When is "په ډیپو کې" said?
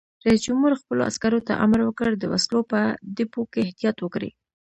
2.71-3.59